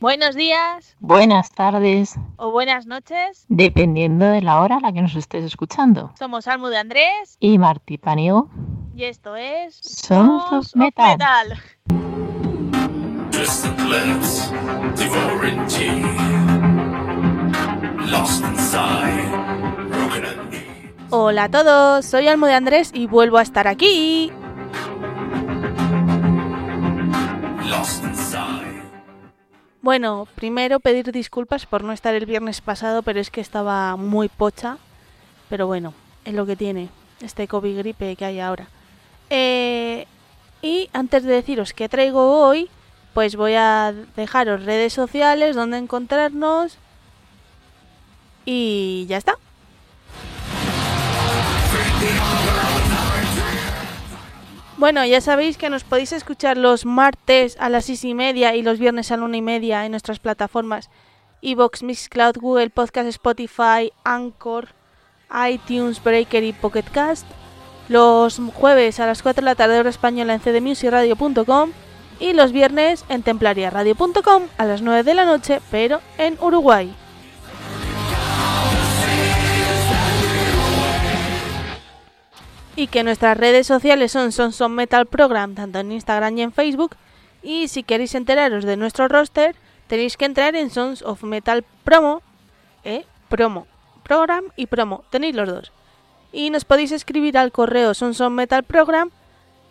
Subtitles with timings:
[0.00, 0.96] Buenos días.
[1.00, 2.14] Buenas tardes.
[2.36, 3.44] O buenas noches.
[3.48, 6.12] Dependiendo de la hora a la que nos estés escuchando.
[6.16, 7.36] Somos Almu de Andrés.
[7.40, 8.48] Y Martí Paniego.
[8.94, 9.74] Y esto es.
[9.74, 11.18] Sons of Metal.
[21.10, 24.30] Hola a todos, soy Almo de Andrés y vuelvo a estar aquí.
[29.80, 34.28] Bueno, primero pedir disculpas por no estar el viernes pasado, pero es que estaba muy
[34.28, 34.76] pocha.
[35.48, 35.94] Pero bueno,
[36.26, 36.90] es lo que tiene
[37.22, 38.68] este COVID gripe que hay ahora.
[39.30, 40.06] Eh,
[40.60, 42.68] y antes de deciros qué traigo hoy,
[43.14, 46.76] pues voy a dejaros redes sociales donde encontrarnos.
[48.44, 49.38] Y ya está.
[54.78, 58.62] Bueno, ya sabéis que nos podéis escuchar los martes a las seis y media y
[58.62, 60.88] los viernes a la una y media en nuestras plataformas
[61.42, 64.68] Evox, Mixcloud, Google Podcast, Spotify, Anchor,
[65.50, 67.26] iTunes, Breaker y Pocket Cast.
[67.88, 71.70] Los jueves a las 4 de la tarde hora española en cdmusicradio.com
[72.20, 76.94] y los viernes en templariaradio.com a las 9 de la noche, pero en Uruguay.
[82.78, 86.94] Y que nuestras redes sociales son Sonson Metal Program, tanto en Instagram y en Facebook.
[87.42, 89.56] Y si queréis enteraros de nuestro roster,
[89.88, 92.22] tenéis que entrar en Sons of Metal Promo,
[92.84, 93.04] ¿eh?
[93.28, 93.66] Promo,
[94.04, 95.72] Program y Promo, tenéis los dos.
[96.30, 99.10] Y nos podéis escribir al correo Sons of Metal Program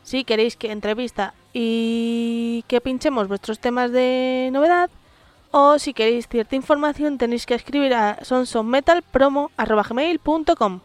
[0.03, 4.89] si queréis que entrevista y que pinchemos vuestros temas de novedad.
[5.51, 10.81] O si queréis cierta información, tenéis que escribir a sonsonmetalpromo.com.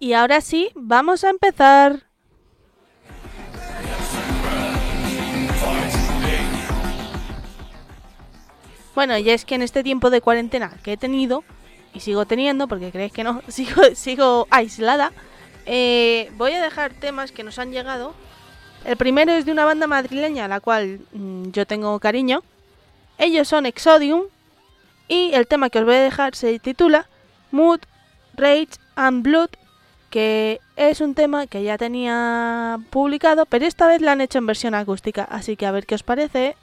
[0.00, 2.04] Y ahora sí, vamos a empezar.
[8.94, 11.44] Bueno, ya es que en este tiempo de cuarentena que he tenido,
[11.94, 15.12] y sigo teniendo, porque creéis que no, sigo, sigo aislada,
[15.66, 18.14] eh, voy a dejar temas que nos han llegado.
[18.84, 22.42] El primero es de una banda madrileña a la cual mm, yo tengo cariño.
[23.18, 24.22] Ellos son Exodium.
[25.08, 27.08] Y el tema que os voy a dejar se titula
[27.50, 27.80] Mood,
[28.34, 29.50] Rage and Blood
[30.10, 34.46] que es un tema que ya tenía publicado, pero esta vez la han hecho en
[34.46, 36.56] versión acústica, así que a ver qué os parece.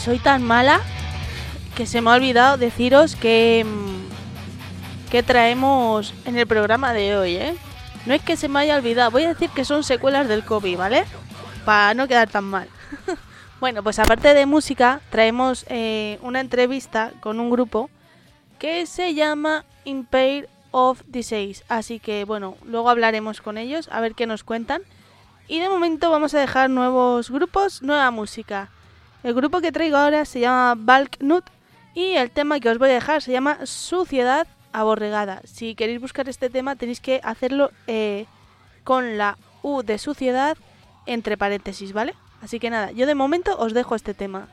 [0.00, 0.80] Soy, tan mala
[1.76, 7.36] que se me ha olvidado deciros que, mm, que traemos en el programa de hoy,
[7.36, 7.54] ¿eh?
[8.06, 10.78] No es que se me haya olvidado, voy a decir que son secuelas del COVID,
[10.78, 11.04] ¿vale?
[11.66, 12.68] Para no quedar tan mal.
[13.60, 17.90] bueno, pues aparte de música, traemos eh, una entrevista con un grupo
[18.58, 21.62] que se llama Impair of Disease.
[21.68, 24.80] Así que bueno, luego hablaremos con ellos a ver qué nos cuentan.
[25.46, 28.70] Y de momento vamos a dejar nuevos grupos, nueva música.
[29.22, 31.44] El grupo que traigo ahora se llama Balknut
[31.94, 35.42] y el tema que os voy a dejar se llama Suciedad aborregada.
[35.44, 38.26] Si queréis buscar este tema tenéis que hacerlo eh,
[38.84, 40.56] con la U de suciedad
[41.06, 42.14] entre paréntesis, ¿vale?
[42.40, 44.48] Así que nada, yo de momento os dejo este tema.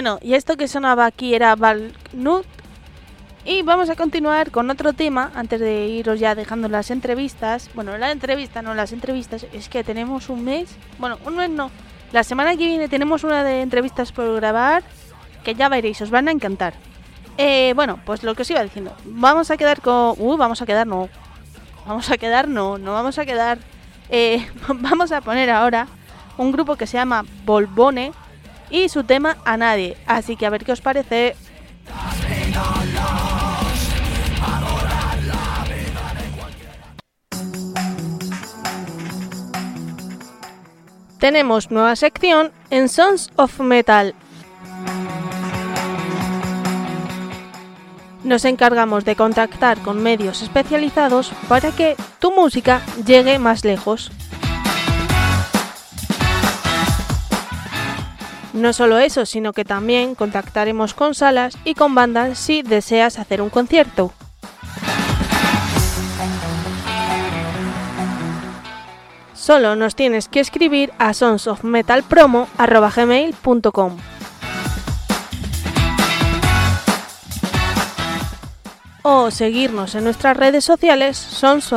[0.00, 2.46] Bueno, y esto que sonaba aquí era Valknut.
[3.44, 7.68] Y vamos a continuar con otro tema antes de iros ya dejando las entrevistas.
[7.74, 9.44] Bueno, la entrevista, no las entrevistas.
[9.52, 10.74] Es que tenemos un mes.
[10.98, 11.70] Bueno, un mes no.
[12.12, 14.84] La semana que viene tenemos una de entrevistas por grabar.
[15.44, 16.72] Que ya veréis, os van a encantar.
[17.36, 18.96] Eh, bueno, pues lo que os iba diciendo.
[19.04, 20.14] Vamos a quedar con.
[20.16, 21.10] Uy, vamos a quedar, no.
[21.86, 22.78] Vamos a quedar, no.
[22.78, 23.58] Vamos a quedar.
[24.08, 25.88] Eh, vamos a poner ahora
[26.38, 28.12] un grupo que se llama Bolbone
[28.70, 29.96] y su tema a nadie.
[30.06, 31.36] Así que a ver qué os parece.
[41.18, 44.14] Tenemos nueva sección en Sons of Metal.
[48.24, 54.10] Nos encargamos de contactar con medios especializados para que tu música llegue más lejos.
[58.60, 63.40] No solo eso, sino que también contactaremos con salas y con bandas si deseas hacer
[63.40, 64.12] un concierto.
[69.32, 73.96] Solo nos tienes que escribir a sonsofmetalpromo.gmail.com
[79.02, 81.72] o seguirnos en nuestras redes sociales Sons.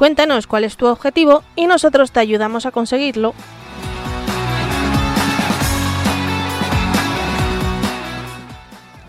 [0.00, 3.34] Cuéntanos cuál es tu objetivo y nosotros te ayudamos a conseguirlo.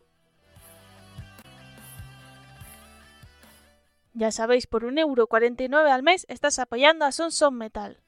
[4.14, 8.00] Ya sabéis, por 1,49€ al mes estás apoyando a Sons of Metal.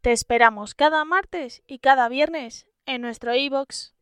[0.00, 3.93] Te esperamos cada martes y cada viernes en nuestro iBox.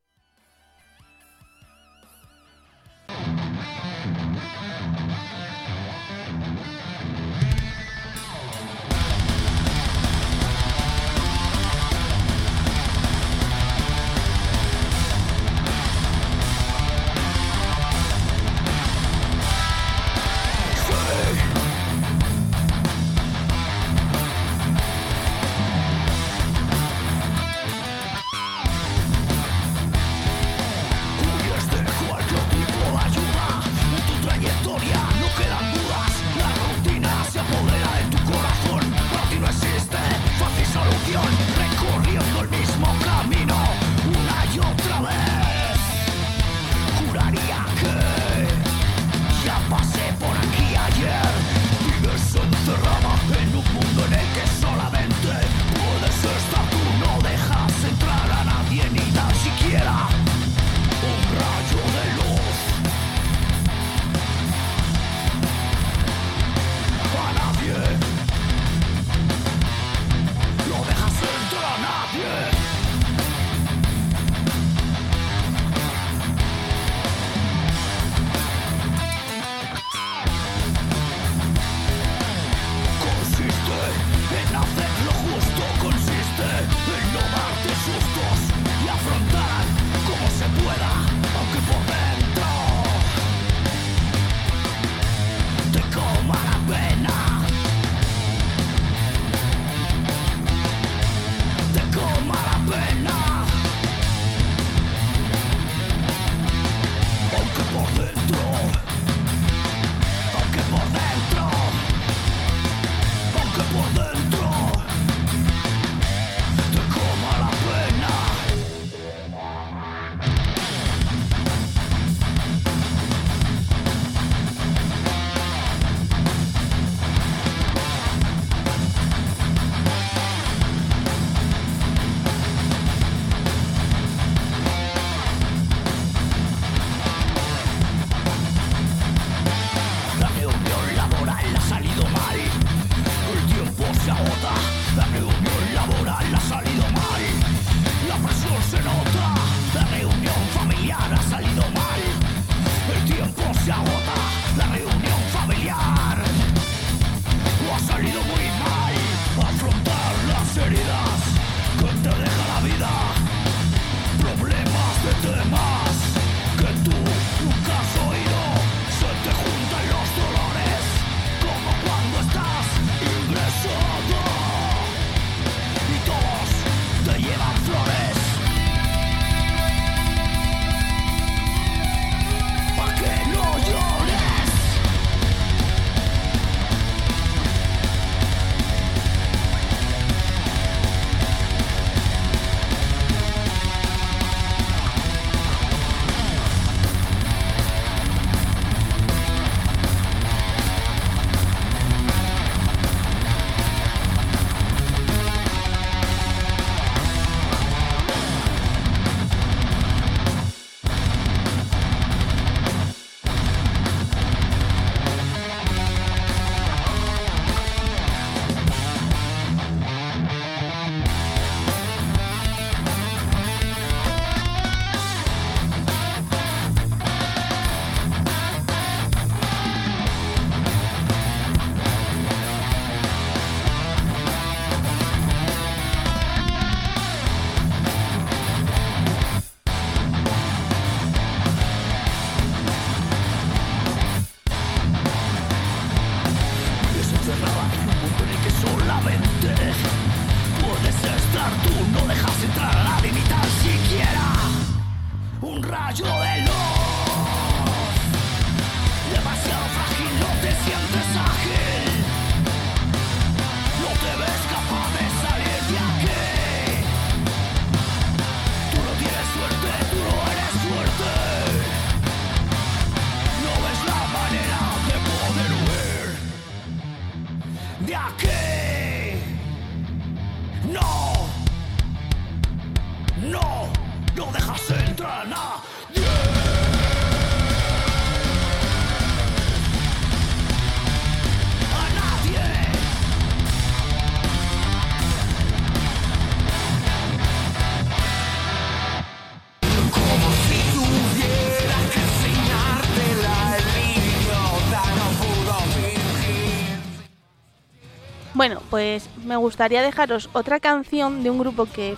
[308.34, 311.96] Bueno, pues me gustaría dejaros otra canción de un grupo que,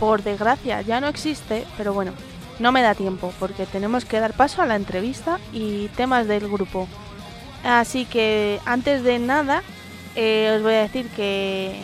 [0.00, 2.12] por desgracia, ya no existe, pero bueno,
[2.58, 6.48] no me da tiempo porque tenemos que dar paso a la entrevista y temas del
[6.48, 6.88] grupo.
[7.62, 9.62] Así que antes de nada,
[10.16, 11.80] eh, os voy a decir que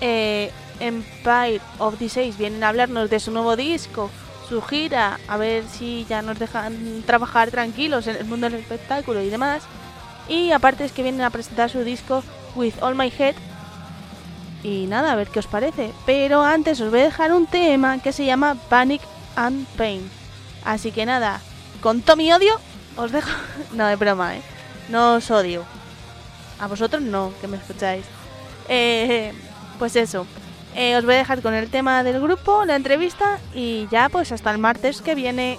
[0.00, 4.08] eh, Empire of the Seis vienen a hablarnos de su nuevo disco,
[4.48, 9.20] su gira, a ver si ya nos dejan trabajar tranquilos en el mundo del espectáculo
[9.20, 9.64] y demás.
[10.28, 12.22] Y aparte es que vienen a presentar su disco
[12.54, 13.34] With All My Head.
[14.62, 15.92] Y nada, a ver qué os parece.
[16.06, 19.02] Pero antes os voy a dejar un tema que se llama Panic
[19.36, 20.08] and Pain.
[20.64, 21.40] Así que nada,
[21.80, 22.60] con todo mi odio,
[22.96, 23.30] os dejo.
[23.72, 24.42] no, de broma, ¿eh?
[24.88, 25.64] No os odio.
[26.58, 28.04] A vosotros no, que me escucháis.
[28.68, 29.32] Eh,
[29.78, 30.26] pues eso.
[30.74, 34.30] Eh, os voy a dejar con el tema del grupo, la entrevista y ya pues
[34.30, 35.58] hasta el martes que viene.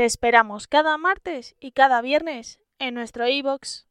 [0.00, 3.86] Te esperamos cada martes y cada viernes en nuestro iBox.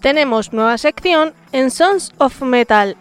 [0.00, 2.96] Tenemos nueva sección en Sons of Metal.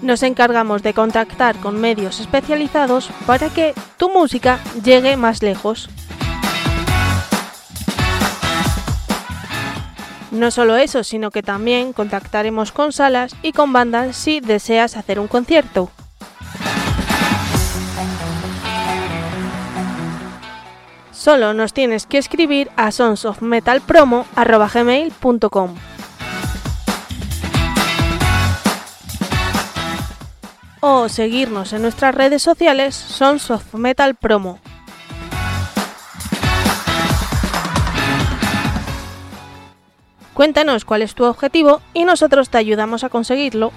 [0.00, 5.90] Nos encargamos de contactar con medios especializados para que tu música llegue más lejos.
[10.34, 15.20] No solo eso, sino que también contactaremos con salas y con bandas si deseas hacer
[15.20, 15.92] un concierto.
[21.12, 25.74] Solo nos tienes que escribir a sonsofmetalpromo.com.
[30.86, 33.50] o seguirnos en nuestras redes sociales Sons.
[40.34, 43.72] Cuéntanos cuál es tu objetivo y nosotros te ayudamos a conseguirlo.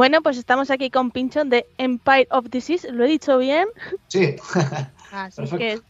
[0.09, 2.91] Bueno, pues estamos aquí con Pinchon de Empire of Disease.
[2.91, 3.69] ¿Lo he dicho bien?
[4.07, 4.37] Sí.
[5.13, 5.83] Así que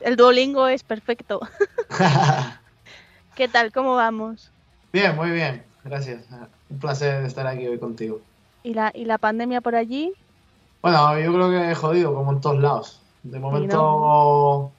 [0.00, 1.38] el Duolingo es perfecto.
[3.36, 3.70] ¿Qué tal?
[3.70, 4.50] ¿Cómo vamos?
[4.92, 5.62] Bien, muy bien.
[5.84, 6.24] Gracias.
[6.68, 8.20] Un placer estar aquí hoy contigo.
[8.64, 10.12] ¿Y la, y la pandemia por allí?
[10.82, 13.00] Bueno, yo creo que he jodido, como en todos lados.
[13.22, 14.72] De momento,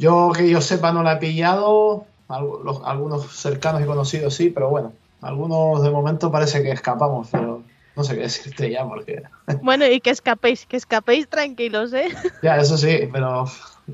[0.00, 2.04] yo que yo sepa no la he pillado.
[2.26, 7.62] algunos cercanos y conocidos sí, pero bueno, algunos de momento parece que escapamos, pero
[7.96, 9.22] no sé qué decirte ya porque...
[9.62, 12.08] Bueno, y que escapéis, que escapéis tranquilos, ¿eh?
[12.42, 13.46] Ya, eso sí, pero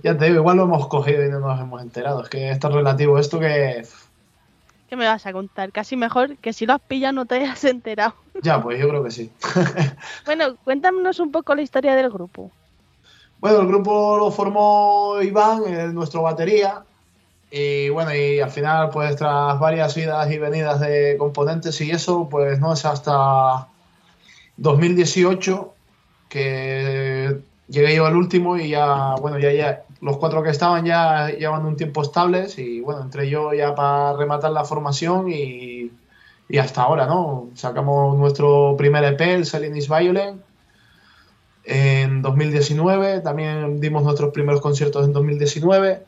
[0.02, 2.22] ya te digo, igual lo hemos cogido y no nos hemos enterado.
[2.22, 3.86] Es que es relativo esto que...
[4.88, 5.72] ¿Qué me vas a contar?
[5.72, 8.14] Casi mejor que si lo has pillado no te hayas enterado.
[8.42, 9.30] Ya, pues yo creo que sí.
[10.26, 12.50] bueno, cuéntanos un poco la historia del grupo.
[13.38, 16.82] Bueno, el grupo lo formó Iván, nuestro batería,
[17.54, 22.26] y bueno, y al final, pues tras varias idas y venidas de componentes y eso,
[22.30, 23.68] pues no es hasta
[24.62, 25.74] 2018
[26.28, 31.28] que llegué yo al último y ya, bueno, ya, ya los cuatro que estaban ya
[31.28, 35.90] llevan un tiempo estables y bueno, entré yo ya para rematar la formación y,
[36.48, 37.50] y hasta ahora, ¿no?
[37.54, 40.40] Sacamos nuestro primer EP, el Selling is Violent,
[41.64, 46.04] en 2019, también dimos nuestros primeros conciertos en 2019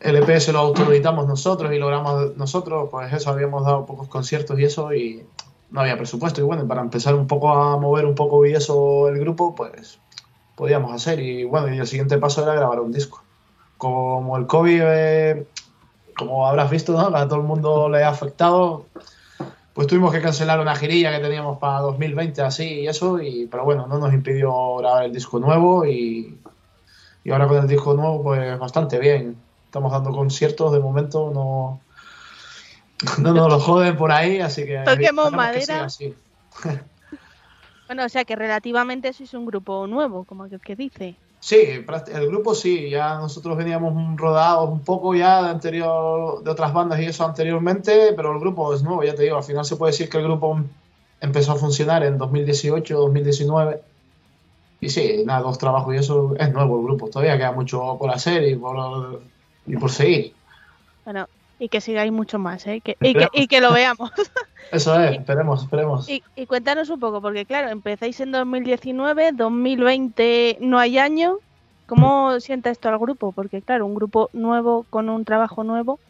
[0.00, 4.58] el EP se lo autoeditamos nosotros y logramos nosotros, pues eso, habíamos dado pocos conciertos
[4.58, 5.24] y eso y
[5.70, 6.40] no había presupuesto.
[6.40, 9.98] Y bueno, para empezar un poco a mover un poco y eso el grupo, pues
[10.54, 11.20] podíamos hacer.
[11.20, 13.22] Y bueno, y el siguiente paso era grabar un disco.
[13.78, 15.46] Como el COVID, eh,
[16.16, 17.16] como habrás visto, ¿no?
[17.16, 18.86] a todo el mundo le ha afectado,
[19.74, 23.64] pues tuvimos que cancelar una girilla que teníamos para 2020 así y eso, y, pero
[23.64, 26.40] bueno, no nos impidió grabar el disco nuevo y,
[27.22, 31.80] y ahora con el disco nuevo pues bastante bien estamos dando conciertos, de momento no,
[33.18, 34.78] no nos lo joden por ahí, así que...
[34.84, 35.86] Toquemos madera.
[37.86, 41.16] bueno, o sea que relativamente sois un grupo nuevo, como que, que dice.
[41.40, 46.72] Sí, el grupo sí, ya nosotros veníamos rodados un poco ya de anterior de otras
[46.72, 49.76] bandas y eso anteriormente, pero el grupo es nuevo, ya te digo, al final se
[49.76, 50.58] puede decir que el grupo
[51.20, 53.80] empezó a funcionar en 2018, 2019.
[54.80, 58.10] Y sí, nada, dos trabajos y eso es nuevo el grupo, todavía queda mucho por
[58.10, 59.20] hacer y por
[59.66, 60.34] y por seguir.
[61.04, 62.76] Bueno, y que sigáis mucho más, ¿eh?
[62.76, 62.96] y, que,
[63.32, 64.10] y, que, lo veamos.
[64.72, 66.08] Eso es, esperemos, esperemos.
[66.08, 71.38] Y, y, cuéntanos un poco, porque claro, empezáis en 2019, 2020 no hay año.
[71.86, 73.30] ¿Cómo sienta esto al grupo?
[73.30, 76.00] Porque claro, un grupo nuevo con un trabajo nuevo.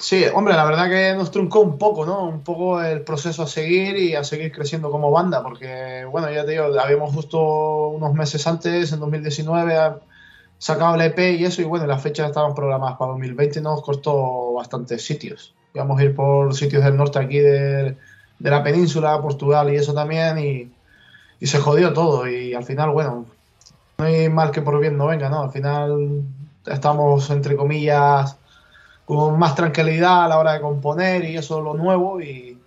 [0.00, 2.24] Sí, hombre, la verdad que nos truncó un poco, ¿no?
[2.24, 6.46] Un poco el proceso a seguir y a seguir creciendo como banda, porque, bueno, ya
[6.46, 9.74] te digo, habíamos justo unos meses antes, en 2019,
[10.60, 13.82] sacado el EP y eso, y bueno, las fechas estaban programadas para 2020 y nos
[13.82, 15.54] costó bastantes sitios.
[15.74, 17.96] Íbamos a ir por sitios del norte aquí de,
[18.40, 22.28] la península, Portugal y eso también, y, se jodió todo.
[22.28, 23.24] Y al final, bueno,
[23.96, 25.42] no hay mal que por bien no venga, ¿no?
[25.42, 26.22] Al final
[26.66, 28.36] estamos, entre comillas,
[29.06, 32.59] con más tranquilidad a la hora de componer y eso es lo nuevo y,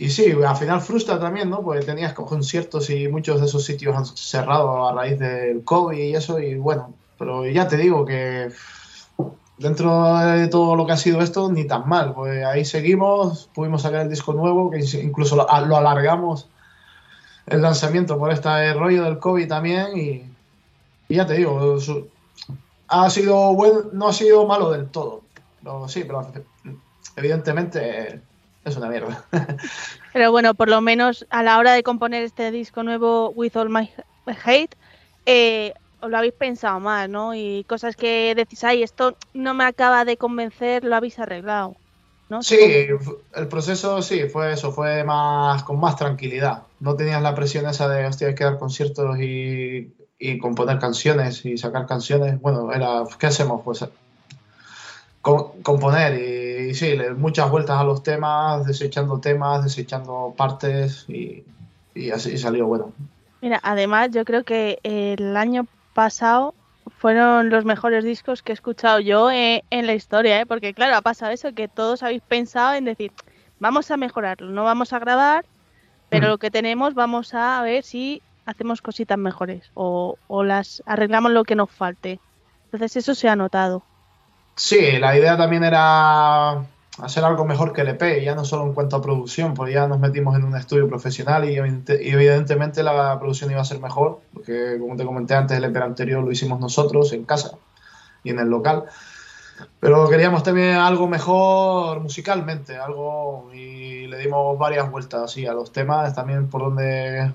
[0.00, 1.62] y sí, al final frustra también, ¿no?
[1.62, 6.14] Porque tenías conciertos y muchos de esos sitios han cerrado a raíz del COVID y
[6.14, 8.50] eso, y bueno, pero ya te digo que
[9.58, 13.82] dentro de todo lo que ha sido esto, ni tan mal, pues ahí seguimos, pudimos
[13.82, 16.48] sacar el disco nuevo, que incluso lo, alargamos
[17.46, 21.76] el lanzamiento por este rollo del COVID también, y, ya te digo,
[22.88, 25.20] ha sido buen, no ha sido malo del todo,
[25.62, 26.26] pero sí, pero
[27.16, 28.29] evidentemente
[28.64, 29.24] es una mierda.
[30.12, 33.70] Pero bueno, por lo menos a la hora de componer este disco nuevo, With All
[33.70, 33.90] My
[34.44, 34.76] Hate,
[35.26, 37.34] eh, os lo habéis pensado más, ¿no?
[37.34, 41.76] Y cosas que decís, ay, esto no me acaba de convencer, lo habéis arreglado.
[42.28, 42.42] ¿no?
[42.42, 42.86] Sí,
[43.34, 46.62] el proceso sí, fue eso, fue más con más tranquilidad.
[46.78, 51.44] No tenías la presión esa de, hostia, hay que dar conciertos y, y componer canciones
[51.44, 52.40] y sacar canciones.
[52.40, 53.62] Bueno, era, ¿qué hacemos?
[53.64, 53.84] Pues
[55.20, 61.44] componer y, sí, muchas vueltas a los temas, desechando temas, desechando partes y,
[62.10, 62.92] así salió bueno.
[63.40, 66.54] Mira, además yo creo que el año pasado
[66.98, 70.46] fueron los mejores discos que he escuchado yo eh, en la historia, ¿eh?
[70.46, 73.12] porque claro, ha pasado eso, que todos habéis pensado en decir,
[73.58, 75.44] vamos a mejorarlo, no vamos a grabar,
[76.08, 76.30] pero mm.
[76.30, 81.44] lo que tenemos vamos a ver si hacemos cositas mejores o, o las arreglamos lo
[81.44, 82.20] que nos falte.
[82.64, 83.82] Entonces eso se ha notado.
[84.62, 86.50] Sí, la idea también era
[86.98, 89.88] hacer algo mejor que el EP, ya no solo en cuanto a producción, pues ya
[89.88, 94.76] nos metimos en un estudio profesional y, evidentemente la producción iba a ser mejor, porque
[94.78, 97.52] como te comenté antes, el EP anterior lo hicimos nosotros en casa
[98.22, 98.84] y en el local.
[99.80, 105.72] Pero queríamos también algo mejor musicalmente, algo y le dimos varias vueltas así a los
[105.72, 107.32] temas, también por donde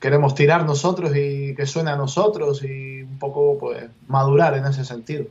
[0.00, 4.84] queremos tirar nosotros y que suene a nosotros y un poco pues madurar en ese
[4.84, 5.26] sentido.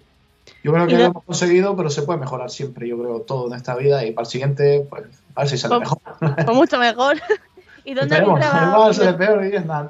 [0.63, 3.53] Yo creo que lo hemos conseguido, pero se puede mejorar siempre, yo creo, todo en
[3.53, 5.03] esta vida y para el siguiente, pues,
[5.35, 5.99] a ver si sale mejor.
[6.19, 7.17] Pues mucho mejor.
[7.85, 8.91] ¿Y dónde habéis grabado?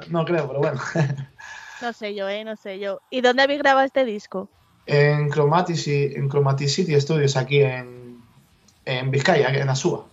[0.09, 0.79] no, creo, pero bueno.
[1.79, 2.43] No sé yo, ¿eh?
[2.43, 3.01] No sé yo.
[3.11, 4.49] ¿Y dónde habéis grabado este disco?
[4.87, 8.19] En Chromaticity, en Chromaticity Studios, aquí en,
[8.85, 10.05] en Vizcaya, en Asúa.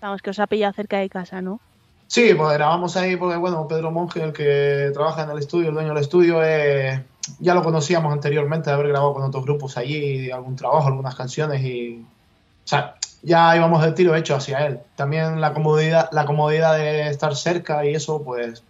[0.00, 1.60] Vamos, que os ha pillado cerca de casa, ¿no?
[2.08, 5.74] Sí, pues grabamos ahí porque, bueno, Pedro Monge, el que trabaja en el estudio, el
[5.74, 7.00] dueño del estudio, es
[7.38, 11.62] ya lo conocíamos anteriormente de haber grabado con otros grupos allí, algún trabajo, algunas canciones
[11.62, 12.04] y...
[12.64, 14.80] O sea, ya íbamos de tiro hecho hacia él.
[14.96, 18.62] También la comodidad, la comodidad de estar cerca y eso, pues,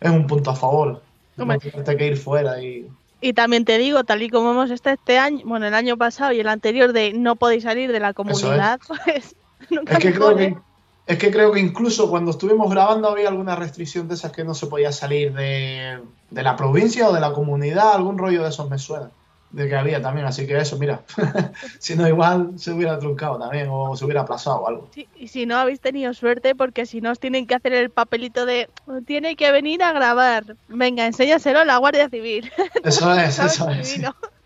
[0.00, 1.02] es un punto a favor.
[1.36, 2.88] No tener que ir fuera y.
[3.20, 6.32] Y también te digo, tal y como hemos estado este año, bueno, el año pasado
[6.32, 9.36] y el anterior de no podéis salir de la comunidad, pues
[9.70, 10.58] nunca Es que, creo mejor, que.
[11.06, 14.54] Es que creo que incluso cuando estuvimos grabando había alguna restricción de esas que no
[14.54, 18.70] se podía salir de, de la provincia o de la comunidad, algún rollo de esos
[18.70, 19.10] me suena.
[19.50, 21.02] De que había también, así que eso, mira,
[21.78, 24.88] si no igual se hubiera truncado también o se hubiera aplazado o algo.
[24.94, 27.90] Sí, y si no habéis tenido suerte, porque si no os tienen que hacer el
[27.90, 28.70] papelito de
[29.06, 30.56] tiene que venir a grabar.
[30.68, 32.50] Venga, enséñaselo a la Guardia Civil.
[32.82, 34.00] Eso es, eso es.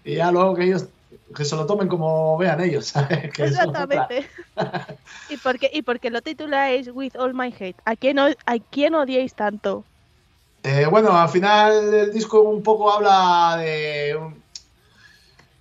[0.05, 0.87] Y ya luego que ellos,
[1.37, 3.33] que se lo tomen como vean ellos, ¿sabes?
[3.33, 3.44] Que.
[3.44, 4.29] Exactamente.
[5.31, 7.77] y porque y porque lo tituláis With All My Hate.
[7.85, 8.35] ¿A quién, a
[8.70, 9.85] quién odiáis tanto?
[10.62, 14.18] Eh, bueno, al final el disco un poco habla de,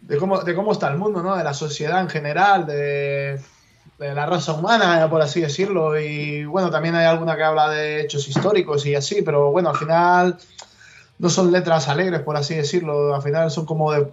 [0.02, 1.36] de, cómo, de cómo está el mundo, ¿no?
[1.36, 3.40] De la sociedad en general, de,
[4.00, 6.00] de la raza humana, por así decirlo.
[6.00, 9.78] Y bueno, también hay alguna que habla de hechos históricos y así, pero bueno, al
[9.78, 10.38] final
[11.20, 13.14] no son letras alegres, por así decirlo.
[13.14, 14.08] Al final son como de...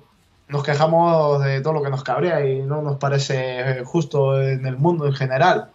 [0.52, 4.76] Nos quejamos de todo lo que nos cabrea y no nos parece justo en el
[4.76, 5.70] mundo en general.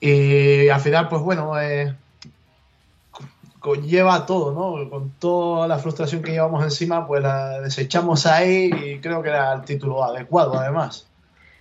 [0.00, 1.94] Y al final, pues bueno, eh,
[3.60, 4.88] conlleva todo, ¿no?
[4.88, 9.52] Con toda la frustración que llevamos encima, pues la desechamos ahí y creo que era
[9.52, 11.06] el título adecuado, además.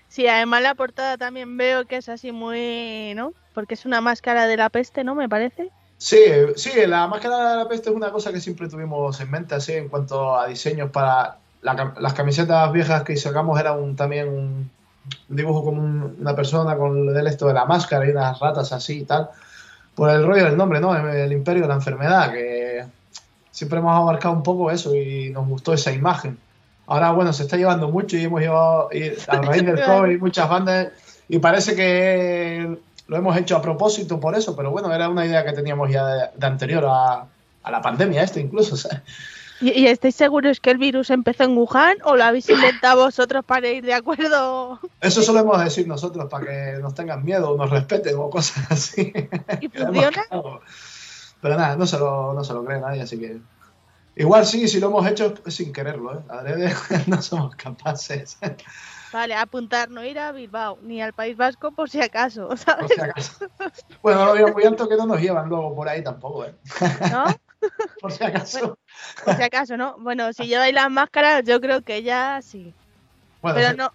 [0.07, 3.33] Sí, además la portada también veo que es así muy, ¿no?
[3.53, 5.15] Porque es una máscara de la peste, ¿no?
[5.15, 5.69] Me parece.
[5.97, 6.23] Sí,
[6.55, 9.73] sí, la máscara de la peste es una cosa que siempre tuvimos en mente, así,
[9.73, 14.69] en cuanto a diseños para la las camisetas viejas que sacamos era un, también un,
[15.29, 18.71] un dibujo como un- una persona con el esto de la máscara y unas ratas
[18.71, 19.29] así y tal.
[19.95, 20.95] Por el rollo del nombre, ¿no?
[20.95, 22.85] El imperio de la enfermedad, que
[23.51, 26.37] siempre hemos abarcado un poco eso y nos gustó esa imagen.
[26.87, 30.49] Ahora, bueno, se está llevando mucho y hemos llevado, y a raíz del COVID, muchas
[30.49, 30.89] bandas,
[31.29, 35.45] y parece que lo hemos hecho a propósito por eso, pero bueno, era una idea
[35.45, 37.25] que teníamos ya de, de anterior a,
[37.63, 38.75] a la pandemia, esto incluso.
[38.77, 38.99] ¿sabes?
[39.61, 43.45] ¿Y, y estáis seguros que el virus empezó en Wuhan o lo habéis inventado vosotros
[43.45, 44.79] para ir de acuerdo?
[45.01, 49.13] Eso solemos decir nosotros para que nos tengan miedo o nos respeten o cosas así.
[49.61, 50.23] ¿Y funciona?
[51.41, 53.39] Pero nada, no se, lo, no se lo cree nadie, así que.
[54.17, 56.21] Igual sí, si lo hemos hecho sin quererlo, ¿eh?
[56.29, 56.73] Adrede
[57.07, 58.37] no somos capaces.
[59.11, 62.91] Vale, apuntar, no ir a Bilbao ni al País Vasco por si acaso, Por ¿sabes?
[62.93, 63.45] si acaso.
[64.01, 66.55] Bueno, no lo digo muy alto que no nos llevan luego por ahí tampoco, ¿eh?
[67.11, 67.25] ¿No?
[68.01, 68.77] Por si acaso.
[69.23, 69.95] Por si acaso, ¿no?
[69.99, 72.73] Bueno, si lleváis las máscaras, yo creo que ya sí.
[73.41, 73.91] Bueno, pero sí, no.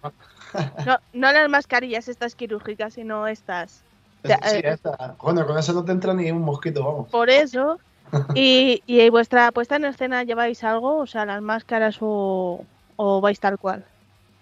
[0.85, 3.83] No, no las mascarillas estas quirúrgicas, sino estas.
[4.25, 4.61] sí, eh.
[4.65, 5.15] esta.
[5.21, 7.09] Bueno, con eso no te entra ni un mosquito, vamos.
[7.09, 7.79] Por eso.
[8.35, 12.65] Y, y vuestra puesta en escena lleváis algo, o sea, las máscaras o,
[12.97, 13.85] o vais tal cual.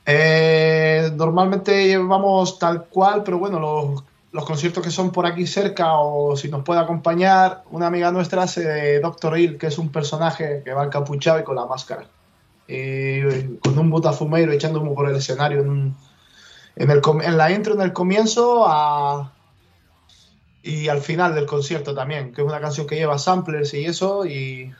[0.07, 5.93] Eh, normalmente vamos tal cual, pero bueno, los, los conciertos que son por aquí cerca
[5.99, 9.91] o si nos puede acompañar, una amiga nuestra hace de Doctor Hill, que es un
[9.91, 12.05] personaje que va encapuchado y con la máscara.
[12.67, 13.21] Y
[13.57, 15.95] con un butafumeiro echando humo por el escenario en, un-
[16.75, 19.31] en, el, en la intro, en el comienzo a-
[20.61, 24.25] y al final del concierto también, que es una canción que lleva samplers y eso,
[24.25, 24.71] y,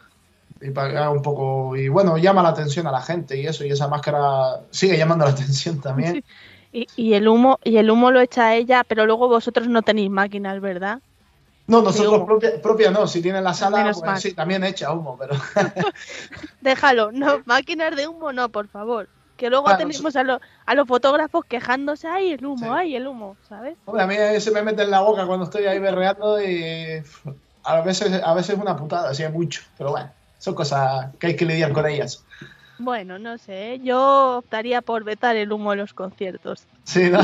[0.62, 3.72] y para un poco, y bueno, llama la atención a la gente y eso, y
[3.72, 6.24] esa máscara sigue llamando la atención también.
[6.72, 10.09] Y, y el humo, y el humo lo echa ella, pero luego vosotros no tenéis
[10.09, 10.99] máquinas, ¿verdad?
[11.67, 15.36] No, nosotros propia, propia no, si tiene la sala, pues sí, también echa humo, pero
[16.61, 19.09] Déjalo, no, máquinas de humo no, por favor.
[19.36, 22.78] Que luego Claro, tenemos a, los a los fotógrafos quejándose, ay, el humo, Sí.
[22.80, 23.78] ay, el humo, ¿sabes?
[23.86, 27.01] hombre, a mí se me mete en la boca cuando estoy ahí berreando y
[27.63, 31.28] a veces, a veces es una putada, así es mucho, pero bueno, son cosas que
[31.28, 32.26] hay que lidiar con ellas.
[32.80, 33.80] Bueno, no sé, ¿eh?
[33.84, 36.65] yo optaría por vetar el humo en los conciertos.
[36.86, 37.19] Sí, ¿no?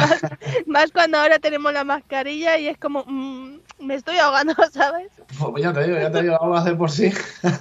[0.67, 5.07] Más cuando ahora tenemos la mascarilla y es como, mm, me estoy ahogando, ¿sabes?
[5.39, 7.11] Pues ya te digo, ya te digo, vamos a hacer por sí.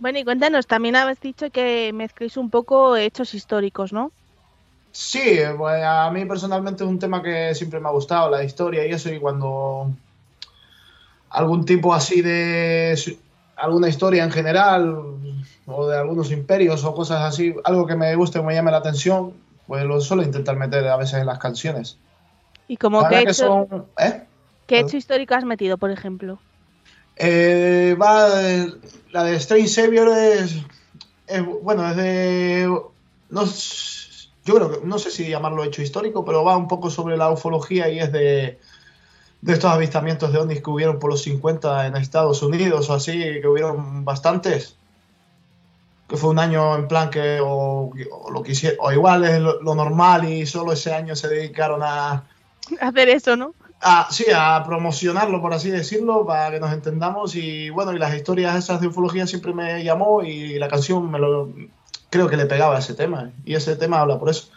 [0.00, 4.10] Bueno, y cuéntanos, también habéis dicho que mezcléis un poco hechos históricos, ¿no?
[4.92, 8.86] Sí, pues a mí personalmente es un tema que siempre me ha gustado, la historia
[8.86, 9.90] y eso, y cuando
[11.30, 13.16] algún tipo así de
[13.56, 14.96] alguna historia en general,
[15.66, 18.78] o de algunos imperios o cosas así, algo que me guste o me llame la
[18.78, 19.34] atención,
[19.66, 21.98] pues lo suelo intentar meter a veces en las canciones.
[22.68, 24.26] Y como verdad hecho, que son, ¿eh?
[24.66, 26.40] ¿qué hecho histórico has metido, por ejemplo?
[27.16, 28.72] Eh, va, de-
[29.12, 30.56] la de Strange Savior es,
[31.26, 32.66] es- bueno, es de,
[33.30, 33.44] no,
[34.44, 37.30] yo creo que, no sé si llamarlo hecho histórico, pero va un poco sobre la
[37.30, 38.58] ufología y es de,
[39.40, 43.12] de estos avistamientos de ovnis que hubieron por los 50 en Estados Unidos o así,
[43.40, 44.80] que hubieron bastantes.
[46.14, 49.60] Que fue un año en plan que o, o lo quisiera, o igual es lo,
[49.60, 52.24] lo normal y solo ese año se dedicaron a,
[52.80, 53.54] Hacer eso, ¿no?
[53.80, 57.34] a, sí, a promocionarlo, por así decirlo, para que nos entendamos.
[57.34, 61.18] Y bueno, y las historias esas de ufología siempre me llamó y la canción me
[61.18, 61.52] lo
[62.10, 63.32] creo que le pegaba a ese tema.
[63.44, 64.48] Y ese tema habla por eso.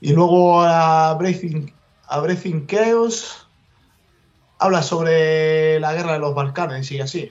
[0.00, 1.72] Y luego a Breathing,
[2.06, 3.46] a Breathing Chaos
[4.58, 7.30] habla sobre la guerra de los Balcanes y así.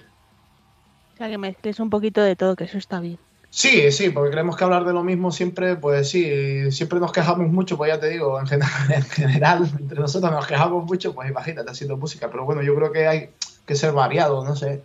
[1.13, 3.17] O sea, que mezcles un poquito de todo, que eso está bien.
[3.55, 7.47] Sí, sí, porque creemos que hablar de lo mismo siempre, pues sí, siempre nos quejamos
[7.47, 11.29] mucho, pues ya te digo, en general, en general entre nosotros nos quejamos mucho, pues
[11.29, 13.29] imagínate haciendo música, pero bueno, yo creo que hay
[13.65, 14.83] que ser variado, no sé.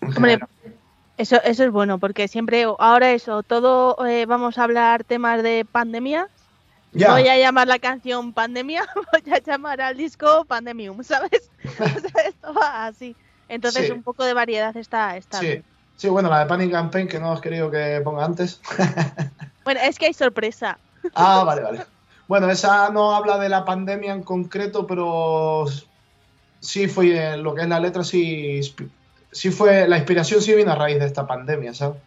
[0.00, 0.38] Hombre.
[1.16, 5.66] Eso, eso es bueno, porque siempre, ahora eso, todo eh, vamos a hablar temas de
[5.70, 6.28] pandemia.
[6.92, 11.50] ya, Voy a llamar la canción Pandemia, voy a llamar al disco Pandemium, ¿sabes?
[11.80, 13.16] O sea, esto va así.
[13.48, 13.92] Entonces, Sí.
[13.92, 15.69] un poco de variedad está, está sí, bien.
[16.00, 18.60] Sí, bueno, la de Panic Campaign que no has querido que ponga antes.
[19.62, 20.78] Bueno, es que hay sorpresa.
[21.14, 21.84] Ah, vale, vale.
[22.26, 25.66] Bueno, esa no habla de la pandemia en concreto, pero
[26.60, 28.60] sí fue lo que es la letra, sí,
[29.30, 31.98] sí fue, la inspiración sí vino a raíz de esta pandemia, ¿sabes?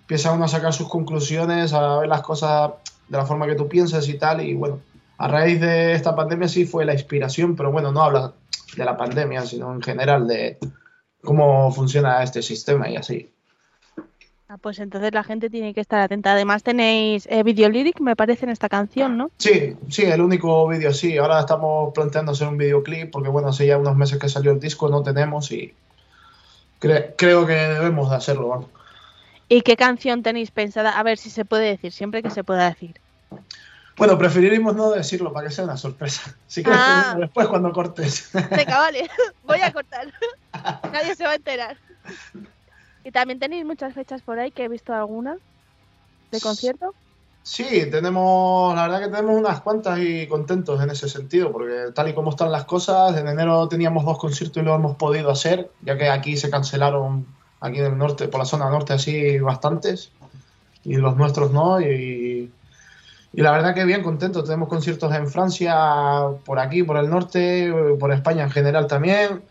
[0.00, 2.72] Empieza uno a sacar sus conclusiones, a ver las cosas
[3.08, 4.80] de la forma que tú piensas y tal, y bueno,
[5.18, 8.32] a raíz de esta pandemia sí fue la inspiración, pero bueno, no habla
[8.74, 10.58] de la pandemia, sino en general de
[11.22, 13.32] cómo funciona este sistema y así.
[14.54, 16.32] Ah, pues entonces la gente tiene que estar atenta.
[16.32, 19.30] Además tenéis eh, video lyric, me parece, en esta canción, ¿no?
[19.38, 21.16] Sí, sí, el único vídeo sí.
[21.16, 24.60] Ahora estamos planteando hacer un videoclip porque, bueno, hace ya unos meses que salió el
[24.60, 25.74] disco, no tenemos y
[26.82, 28.48] cre- creo que debemos de hacerlo.
[28.48, 28.66] vamos.
[29.48, 30.98] ¿Y qué canción tenéis pensada?
[30.98, 33.00] A ver si se puede decir, siempre que se pueda decir.
[33.96, 36.36] Bueno, preferiríamos no decirlo para que sea una sorpresa.
[36.46, 37.16] Si quieres, Ah.
[37.18, 38.28] después cuando cortes.
[38.34, 39.08] Venga, vale,
[39.44, 40.12] voy a cortar.
[40.92, 41.78] Nadie se va a enterar.
[43.04, 45.36] Y también tenéis muchas fechas por ahí, que he visto alguna
[46.30, 46.94] de concierto.
[47.44, 52.08] Sí, tenemos, la verdad que tenemos unas cuantas y contentos en ese sentido, porque tal
[52.08, 55.68] y como están las cosas, en enero teníamos dos conciertos y lo hemos podido hacer,
[55.80, 57.26] ya que aquí se cancelaron,
[57.60, 60.12] aquí en el norte, por la zona norte así, bastantes,
[60.84, 62.52] y los nuestros no, y,
[63.32, 65.74] y la verdad que bien contentos, tenemos conciertos en Francia,
[66.44, 69.42] por aquí, por el norte, por España en general también,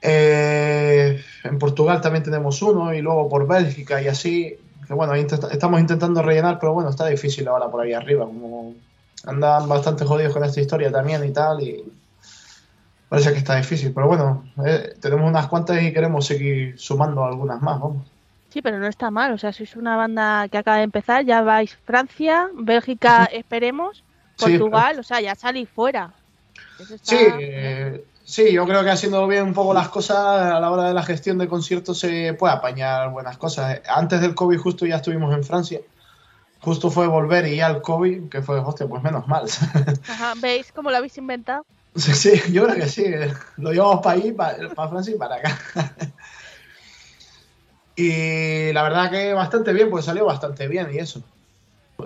[0.00, 5.48] eh, en Portugal también tenemos uno, y luego por Bélgica y así, que bueno, intenta-
[5.50, 8.74] estamos intentando rellenar, pero bueno, está difícil ahora por ahí arriba, como
[9.24, 11.84] andan bastante jodidos con esta historia también y tal, y
[13.08, 17.60] parece que está difícil, pero bueno, eh, tenemos unas cuantas y queremos seguir sumando algunas
[17.62, 18.06] más, vamos.
[18.50, 19.32] Sí, pero no está mal.
[19.32, 24.04] O sea, sois una banda que acaba de empezar, ya vais Francia, Bélgica, esperemos,
[24.36, 26.14] Sí, Portugal, o sea, ya salís fuera.
[26.78, 30.70] Está- Sí, eh, sí, yo creo que haciendo bien un poco las cosas a la
[30.70, 33.80] hora de la gestión de conciertos se puede apañar buenas cosas.
[33.88, 35.80] Antes del COVID justo ya estuvimos en Francia.
[36.60, 39.46] Justo fue volver y ya el COVID, que fue, hostia, pues menos mal.
[40.08, 41.64] Ajá, ¿Veis cómo lo habéis inventado?
[41.96, 43.04] Sí, sí, yo creo que sí.
[43.56, 45.58] Lo llevamos para ahí, para, Francia y para acá.
[47.98, 51.20] Y la verdad que bastante bien, pues salió bastante bien y eso.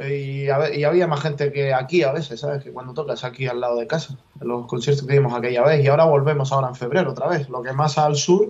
[0.00, 2.64] Y, a y había más gente que aquí a veces, ¿sabes?
[2.64, 5.84] Que cuando tocas aquí al lado de casa, en los conciertos que dimos aquella vez.
[5.84, 7.48] Y ahora volvemos ahora en febrero otra vez.
[7.50, 8.48] Lo que más al sur,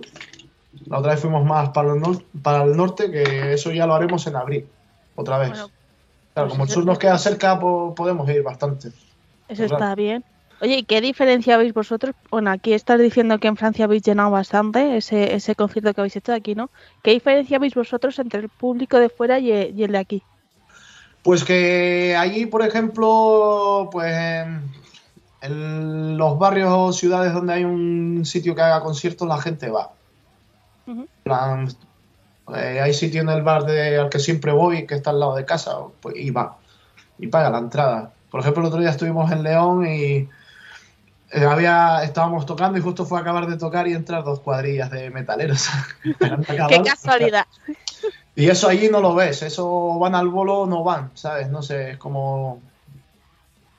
[0.87, 3.93] la otra vez fuimos más para el, nor- para el norte, que eso ya lo
[3.93, 4.69] haremos en abril,
[5.15, 5.49] otra vez.
[5.49, 5.71] Bueno,
[6.33, 8.89] claro, pues como el sur nos queda cerca, po- podemos ir bastante.
[9.49, 10.23] Eso está bien.
[10.61, 12.15] Oye, ¿y qué diferencia veis vosotros?
[12.31, 16.15] Bueno, aquí estás diciendo que en Francia habéis llenado bastante ese, ese concierto que habéis
[16.15, 16.71] hecho aquí, ¿no?
[17.01, 20.23] ¿Qué diferencia veis vosotros entre el público de fuera y el, y el de aquí?
[21.23, 24.61] Pues que allí, por ejemplo, pues en,
[25.41, 29.91] en los barrios o ciudades donde hay un sitio que haga conciertos, la gente va.
[32.55, 35.35] Eh, hay sitio en el bar de, al que siempre voy, que está al lado
[35.35, 36.57] de casa, pues, y va.
[37.17, 38.11] Y paga la entrada.
[38.29, 40.29] Por ejemplo, el otro día estuvimos en León y
[41.31, 44.91] eh, había, estábamos tocando y justo fue a acabar de tocar y entrar dos cuadrillas
[44.91, 45.67] de metaleros.
[46.03, 47.47] ¡Qué casualidad!
[48.35, 51.49] Y eso allí no lo ves, eso van al bolo no van, ¿sabes?
[51.49, 52.61] No sé, es como...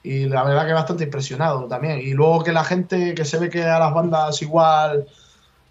[0.03, 1.99] Y la verdad que bastante impresionado también.
[1.99, 5.07] Y luego que la gente, que se ve que a las bandas igual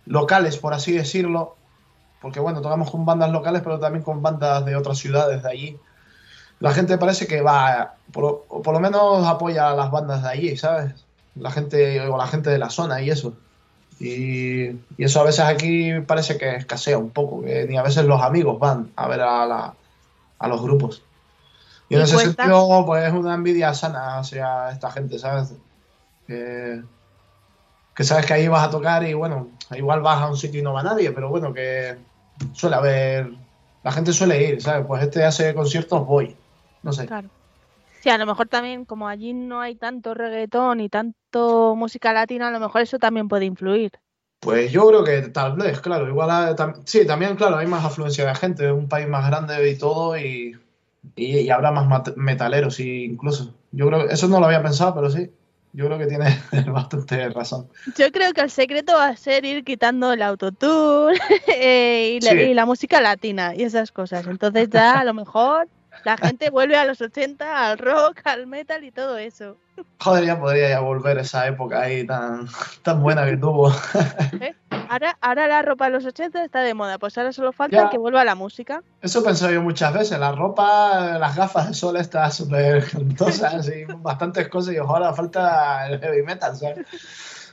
[0.06, 1.56] locales, por así decirlo,
[2.22, 5.78] porque bueno, tocamos con bandas locales, pero también con bandas de otras ciudades de allí.
[6.60, 10.58] La gente parece que va, por, por lo menos apoya a las bandas de allí,
[10.58, 11.06] ¿sabes?
[11.36, 13.34] La gente, o la gente de la zona y eso.
[14.00, 14.64] Y,
[14.98, 18.22] y eso a veces aquí parece que escasea un poco, que ni a veces los
[18.22, 19.74] amigos van a ver a, la-
[20.39, 21.02] a los grupos.
[21.89, 25.54] Y en ¿Y ese sentido, pues es una envidia sana hacia esta gente, ¿sabes?
[26.28, 26.82] Que,
[27.96, 30.64] que sabes que ahí vas a tocar y bueno, igual vas a un sitio y
[30.64, 31.96] no va nadie, pero bueno, que
[32.54, 33.30] suele haber
[33.84, 34.86] la gente suele ir, ¿sabes?
[34.88, 36.36] Pues este hace conciertos, voy.
[36.84, 37.06] No sé.
[37.06, 37.28] Claro.
[38.02, 40.89] Sí, a lo mejor también, como allí no hay tanto reggaetón y
[41.34, 43.92] tanto música latina, a lo mejor eso también puede influir.
[44.40, 46.08] Pues yo creo que tal vez, claro.
[46.08, 49.70] Igual, tam- sí, también, claro, hay más afluencia de gente, es un país más grande
[49.70, 50.58] y todo, y,
[51.16, 53.54] y, y habrá más metaleros y incluso.
[53.72, 55.32] Yo creo que eso no lo había pensado, pero sí.
[55.76, 56.26] Yo creo que tiene
[56.72, 57.68] bastante razón.
[57.98, 61.18] Yo creo que el secreto va a ser ir quitando el autotune
[61.48, 62.30] eh, y, Sí.
[62.30, 64.28] y la música latina y esas cosas.
[64.28, 65.68] Entonces ya a lo mejor
[66.04, 69.58] la gente vuelve a los 80, al rock, al metal y todo eso.
[69.99, 72.47] Joder, ya podría ya volver esa época ahí tan,
[72.82, 73.71] tan buena que tuvo.
[74.41, 74.53] ¿eh?
[74.89, 77.89] Ahora, ahora la ropa de los 80 está de moda, pues ahora solo falta Ya.
[77.89, 78.84] que vuelva la música.
[79.01, 80.19] Eso he pensado yo muchas veces.
[80.19, 84.74] La ropa, las gafas de sol estas súper cantosas y bastantes cosas.
[84.74, 86.86] Y ahora falta el heavy metal, ¿sabes?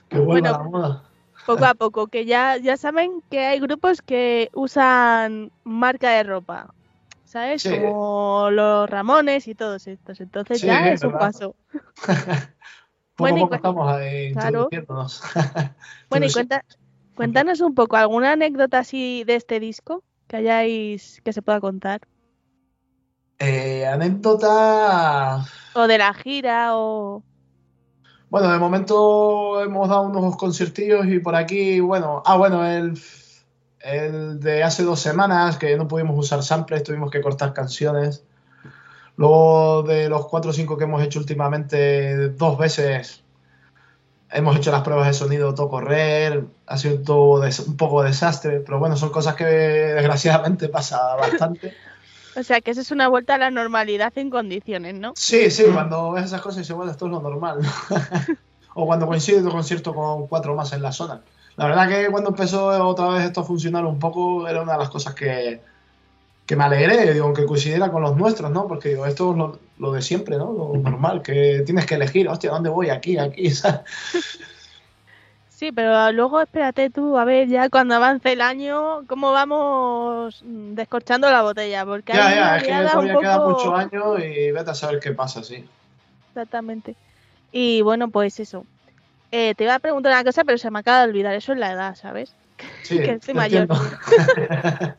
[0.09, 1.03] Que vuelva Bueno, la moda.
[1.47, 6.75] Poco a poco, que ya, ya saben que hay grupos que usan marca de ropa.
[7.31, 7.63] ¿Sabes?
[7.63, 7.71] Sí.
[7.71, 10.21] Como los Ramones y todos estos.
[10.21, 11.55] Entonces Sí, ya es es un paso.
[13.17, 14.69] Bueno, y estamos ahí Claro.
[14.73, 15.23] introduciéndonos.
[16.09, 16.65] Bueno, y cuenta,
[17.15, 22.01] cuéntanos un poco, ¿alguna anécdota así de este disco que hayáis, que se pueda contar?
[23.39, 25.45] Eh, anécdota.
[25.75, 27.23] O de la gira, o...
[28.31, 32.99] Bueno, de momento hemos dado unos conciertillos y por aquí, bueno, ah, bueno, el,
[33.81, 38.25] el de hace dos semanas que no pudimos usar samples, tuvimos que cortar canciones.
[39.17, 43.23] Luego de los cuatro o cinco que hemos hecho últimamente, dos veces
[44.31, 48.61] hemos hecho las pruebas de sonido todo correr, ha sido todo des- un poco desastre,
[48.61, 51.75] pero bueno, son cosas que desgraciadamente pasa bastante.
[52.37, 55.13] O sea, que eso es una vuelta a la normalidad en condiciones, ¿no?
[55.17, 57.59] Sí, sí, cuando ves esas cosas dices, bueno, esto es lo normal.
[58.75, 61.21] o cuando coincide tu concierto con cuatro más en la zona.
[61.61, 64.79] La verdad que cuando empezó otra vez esto a funcionar un poco, era una de
[64.79, 65.61] las cosas que,
[66.47, 68.67] que me alegré, digo, que coincidiera con los nuestros, ¿no?
[68.67, 70.53] Porque digo, esto es lo, lo de siempre, ¿no?
[70.55, 72.89] Lo normal, que tienes que elegir, hostia, ¿dónde voy?
[72.89, 73.81] Aquí, aquí, ¿sabes?
[75.51, 81.31] Sí, pero luego espérate tú, a ver ya cuando avance el año, cómo vamos descorchando
[81.31, 84.71] la botella, porque Ya, ya, es que todavía un queda poco- mucho año y vete
[84.71, 85.63] a saber qué pasa, sí.
[86.31, 86.97] Exactamente.
[87.53, 88.65] Y bueno, pues eso.
[89.33, 91.35] Eh, te iba a preguntar una cosa, pero se me acaba de olvidar.
[91.35, 92.35] Eso es la edad, ¿sabes?
[92.83, 93.69] Sí, Que estoy mayor.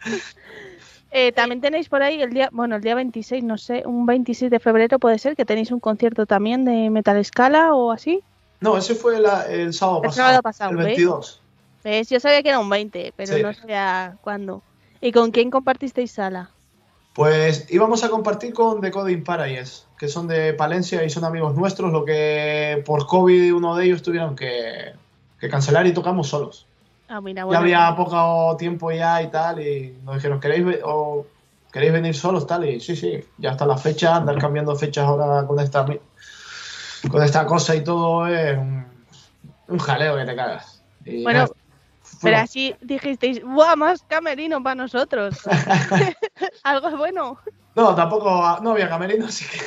[1.14, 4.50] Eh, también tenéis por ahí el día, bueno, el día 26, no sé, un 26
[4.50, 8.24] de febrero puede ser que tenéis un concierto también de Metal Scala o así.
[8.62, 10.86] no, ese fue la- el sábado El pasado, sábado pasado, el ¿ves?
[10.86, 11.42] 22.
[11.84, 12.10] ¿Ves?
[12.10, 13.44] Yo sabía que era un 20, pero Sí.
[13.44, 14.64] no sabía cuándo.
[15.02, 16.52] ¿Y con quién compartisteis sala?
[17.14, 21.56] Pues íbamos a compartir con The Coding Paradise, que son de Palencia y son amigos
[21.56, 24.94] nuestros, lo que por COVID uno de ellos tuvieron que,
[25.40, 26.66] que cancelar y tocamos solos.
[27.08, 27.60] Ah, mira, Ya bueno.
[27.60, 31.28] había poco tiempo ya y tal, y nos dijeron, ¿queréis, o,
[31.72, 32.48] ¿queréis venir solos?
[32.48, 35.86] Tal, y sí, sí, ya está la fecha, andar cambiando fechas ahora con esta,
[37.08, 38.84] con esta cosa y todo es un,
[39.68, 40.82] un jaleo que te cagas.
[41.06, 41.52] Y Bueno, nada,
[42.24, 45.42] Pero así dijisteis, ¡buah, más camerino para nosotros!
[46.64, 47.38] Algo bueno.
[47.76, 49.60] No, tampoco, no había camerino, así que...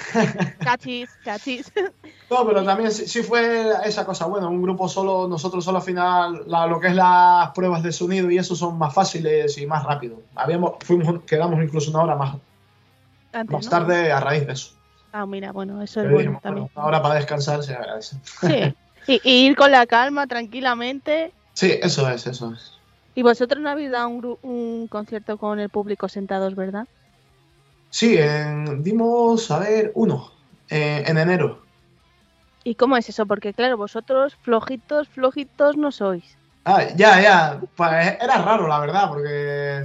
[0.62, 1.72] Cachis, cachis.
[2.30, 5.84] No, pero también sí, sí fue esa cosa, bueno, un grupo solo, nosotros solo al
[5.84, 9.66] final, la- lo que es las pruebas de sonido y eso son más fáciles y
[9.66, 10.16] más rápido.
[10.34, 12.36] Habíamos, fuimos, quedamos incluso una hora más,
[13.32, 13.70] Antes, más ¿no?
[13.70, 14.70] tarde a raíz de eso.
[15.12, 16.64] Ah, mira, bueno, eso es Pero bueno dijimos, también.
[16.66, 18.16] bueno, una hora para descansar se agradece.
[18.40, 18.74] Sí.
[19.06, 21.34] Y, y ir con la calma, tranquilamente.
[21.52, 22.72] Sí, eso es, eso es.
[23.14, 26.86] Y vosotros no habéis dado un, un concierto con el público sentados, ¿verdad?
[27.98, 30.32] Sí, en- dimos, a ver, uno,
[30.68, 31.50] eh, en enero.
[32.64, 33.26] ¿Y cómo es eso?
[33.26, 36.38] Porque claro, vosotros flojitos, flojitos no sois.
[36.64, 37.90] Ah, ya, ya, pues,
[38.20, 39.84] era raro la verdad, porque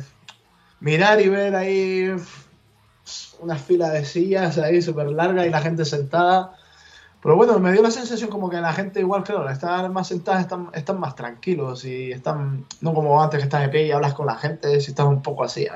[0.81, 2.09] mirar y ver ahí
[3.39, 6.55] una fila de sillas ahí súper larga y la gente sentada.
[7.21, 10.07] Pero bueno, me dio la sensación como que la gente igual, claro, al estar más
[10.07, 13.91] sentada están, están más tranquilos y están, no como antes que estás de pie y
[13.91, 15.69] hablas con la gente, si estás un poco así, eh,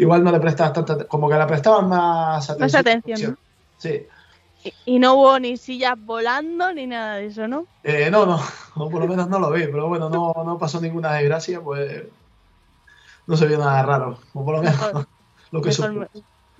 [0.00, 2.66] igual no le prestas tanta, como que le prestaban más atención.
[2.66, 3.38] Más atención.
[3.78, 4.06] Sí.
[4.64, 7.66] Y, y no hubo ni sillas volando ni nada de eso, ¿no?
[7.82, 8.40] Eh, no, no,
[8.74, 12.04] o por lo menos no lo vi, pero bueno, no, no pasó ninguna desgracia, pues
[13.26, 15.06] no se vio nada raro, o por lo menos Mejor,
[15.50, 16.10] lo que mejor,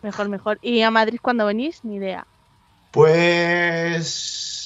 [0.03, 0.59] mejor, mejor.
[0.63, 1.85] ¿Y a Madrid cuando venís?
[1.85, 2.27] Ni idea.
[2.91, 4.60] Pues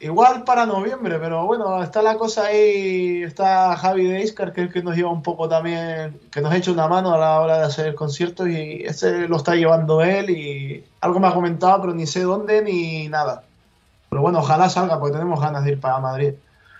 [0.00, 4.66] igual para noviembre, pero bueno, está la cosa ahí, está Javi de Iscar, que es
[4.68, 7.58] el que nos lleva un poco también, que nos echa una mano a la hora
[7.58, 11.80] de hacer el concierto y ese lo está llevando él y algo me ha comentado,
[11.80, 13.42] pero ni sé dónde ni nada.
[14.10, 16.34] Pero bueno, ojalá salga, porque tenemos ganas de ir para Madrid.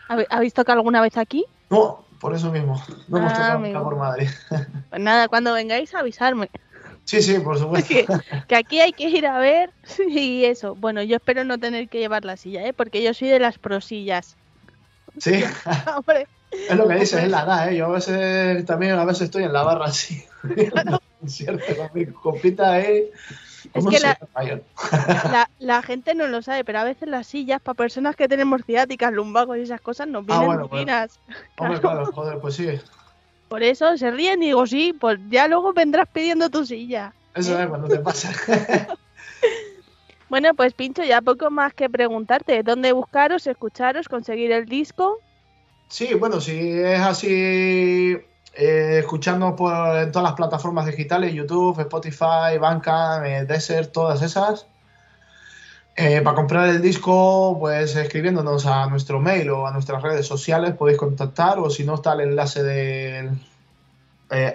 [0.08, 1.44] ¿Habe- ¿Habéis tocado alguna vez aquí?
[1.70, 2.80] No, por eso mismo.
[3.08, 4.28] No hemos Ah, tocado nunca por Madrid.
[4.90, 6.48] Pues nada, cuando vengáis avisarme.
[7.08, 7.88] Sí, sí, por supuesto.
[7.94, 8.06] Que,
[8.48, 9.70] que aquí hay que ir a ver
[10.08, 10.74] y eso.
[10.74, 12.74] Bueno, yo espero no tener que llevar la silla, ¿eh?
[12.74, 14.36] Porque yo soy de las prosillas.
[15.16, 15.42] Sí,
[15.96, 17.76] Hombre, es lo que dices, es la edad, ¿eh?
[17.78, 20.22] Yo a veces también a veces estoy en la barra así.
[21.26, 23.10] Cierto, con mi copita ahí.
[23.72, 24.18] como que la-
[25.30, 28.60] la, la gente no lo sabe, pero a veces las sillas para personas que tenemos
[28.66, 30.84] ciáticas, lumbagos y esas cosas nos Ah, vienen bueno, bueno.
[30.84, 31.18] divinas.
[31.56, 31.80] Hombre, Claro.
[31.80, 32.68] claro, joder, pues sí.
[33.48, 37.14] Por eso se ríen y digo, sí, pues ya luego vendrás pidiendo tu silla.
[37.34, 38.32] Eso es cuando te pasa.
[40.28, 42.62] Bueno, pues Pincho, ya poco más que preguntarte.
[42.62, 45.20] ¿Dónde buscaros, escucharos, conseguir el disco?
[45.88, 48.18] Sí, bueno, si es así,
[48.54, 54.66] eh, escuchando por en todas las plataformas digitales, YouTube, Spotify, Bandcamp, eh, Desert, todas esas.
[56.00, 60.74] Eh, para comprar el disco, pues escribiéndonos a nuestro mail o a nuestras redes sociales
[60.74, 63.30] podéis contactar, o si no está el enlace del
[64.30, 64.52] eh,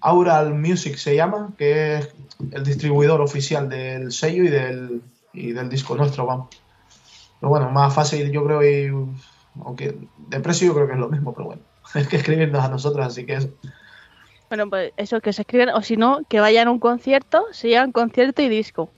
[0.00, 2.08] Aural Music se llama, que es
[2.50, 5.02] el distribuidor oficial del sello y del,
[5.32, 6.48] y del disco nuestro, vamos.
[7.38, 8.92] Pero bueno, más fácil yo creo y
[9.64, 11.62] aunque de precio yo creo que es lo mismo, pero bueno,
[11.94, 13.48] es que escribirnos a nosotros, así que es,
[14.48, 17.68] Bueno, pues eso, que se escriban, o si no, que vayan a un concierto, se
[17.68, 18.90] llevan concierto y disco.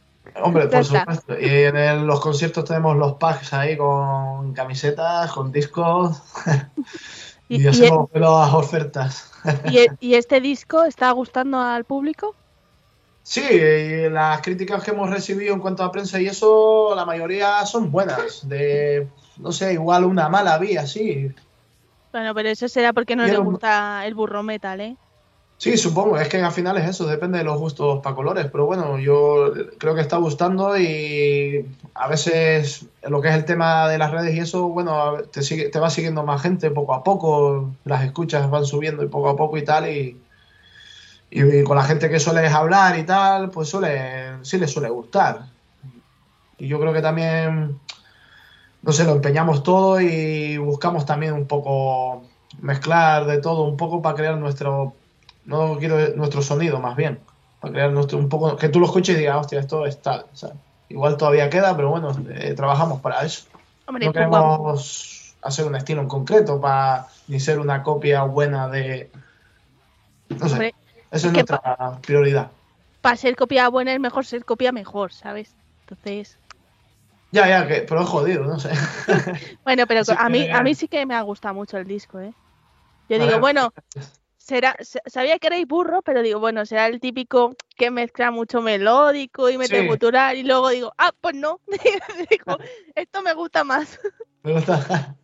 [0.43, 1.39] Hombre, por supuesto.
[1.39, 6.22] Y en el- los conciertos tenemos los packs ahí con camisetas, con discos
[7.49, 9.33] y, Y, y- hacemos las ofertas.
[9.70, 12.35] y- y este disco está gustando al público.
[13.22, 17.64] Sí, y las críticas que hemos recibido en cuanto a prensa y eso, la mayoría
[17.66, 18.49] son buenas.
[18.49, 19.07] De,
[19.39, 21.31] no sé, igual una mala vía, sí.
[22.11, 24.97] Bueno, pero eso será porque no le gusta el burro metal, ¿eh?
[25.59, 28.65] Sí, supongo, es que al final es eso, depende de los gustos para colores, pero
[28.65, 33.99] bueno, yo creo que está gustando y a veces lo que es el tema de
[33.99, 37.75] las redes y eso, bueno, te, sigue, te va siguiendo más gente poco a poco,
[37.85, 40.17] las escuchas van subiendo y poco a poco y tal, y,
[41.65, 45.47] con la gente que sueles hablar y tal, pues suele, sí les suele gustar.
[46.59, 47.81] Y yo creo que también,
[48.83, 52.23] no sé, lo empeñamos todo y buscamos también un poco
[52.61, 54.95] mezclar de todo un poco para crear nuestro
[55.49, 57.19] no quiero nuestro sonido más bien.
[57.61, 60.27] Para crear nuestro un poco que tú lo escuches y digas hostia esto es tal
[60.33, 60.51] o sea,
[60.89, 63.47] igual todavía queda pero bueno eh, trabajamos para eso.
[63.87, 69.11] Hombre, no queremos hacer un estilo en concreto para ni ser una copia buena de
[70.29, 70.75] no sé Hombre,
[71.11, 72.51] esa es nuestra prioridad.
[73.01, 75.55] para ser copia buena es mejor ser copia mejor, ¿sabes?
[75.89, 76.37] Entonces,
[77.33, 78.71] ya ya que pero es jodido no sé.
[79.65, 82.35] Bueno, pero a mí a mí sí que me ha gustado mucho el disco, ¿eh?
[83.09, 83.73] Yo digo, bueno,
[84.49, 88.63] será sa- sabía que erais burro, pero digo, bueno, será el típico que mezcla mucho
[88.63, 89.87] melódico y mete Sí.
[89.87, 91.61] gutural y luego digo, ah, pues no.
[92.31, 92.57] digo,
[92.95, 94.01] esto me gusta más.
[94.43, 95.17] me gusta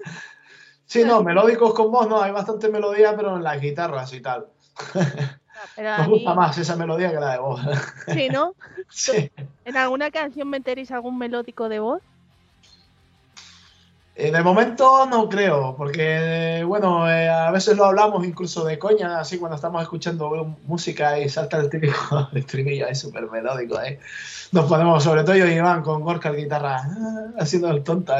[0.85, 4.47] sí no melódicos con voz no hay bastante melodía pero en las guitarras y tal
[5.75, 7.61] Pero a nos mí, gusta más esa melodía que la de voz
[8.13, 8.55] sí, ¿no?
[8.91, 9.31] sí
[9.65, 12.03] ¿En alguna canción meteréis algún melódico de voz?
[14.17, 19.19] Eh, de momento no creo, porque bueno, eh, a veces lo hablamos incluso de coña,
[19.19, 23.99] así cuando estamos escuchando música y salta el típico estribillo ahí súper melódico ahí.
[24.53, 28.19] Nos ponemos, sobre todo yo y Iván, con Gorka el guitarra, ah, haciendo el tonta.